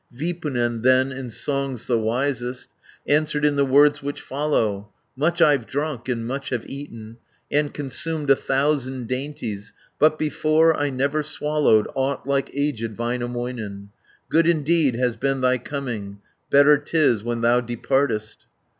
Vipunen 0.11 0.81
then, 0.81 1.11
in 1.11 1.29
songs 1.29 1.85
the 1.85 1.99
wisest, 1.99 2.69
Answered 3.05 3.45
in 3.45 3.55
the 3.55 3.63
words 3.67 4.01
which 4.01 4.19
follow: 4.19 4.91
"Much 5.15 5.43
I've 5.43 5.67
drunk, 5.67 6.09
and 6.09 6.25
much 6.25 6.49
have 6.49 6.65
eaten, 6.67 7.17
And 7.51 7.71
consumed 7.71 8.31
a 8.31 8.35
thousand 8.35 9.07
dainties, 9.07 9.73
590 9.99 9.99
But 9.99 10.17
before 10.17 10.73
I 10.75 10.89
never 10.89 11.21
swallowed 11.21 11.87
Aught 11.93 12.25
like 12.25 12.49
aged 12.51 12.97
Väinämöinen. 12.97 13.89
Good 14.27 14.47
indeed 14.47 14.95
has 14.95 15.17
been 15.17 15.41
thy 15.41 15.59
coming, 15.59 16.17
Better 16.49 16.79
'tis 16.79 17.23
when 17.23 17.41
thou 17.41 17.61
departest." 17.61 18.47